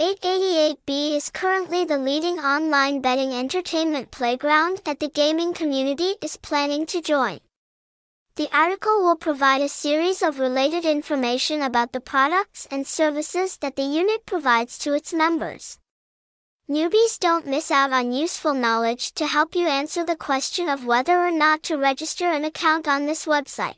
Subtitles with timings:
[0.00, 6.86] 888B is currently the leading online betting entertainment playground that the gaming community is planning
[6.86, 7.38] to join.
[8.36, 13.76] The article will provide a series of related information about the products and services that
[13.76, 15.78] the unit provides to its members.
[16.66, 21.18] Newbies don't miss out on useful knowledge to help you answer the question of whether
[21.18, 23.76] or not to register an account on this website.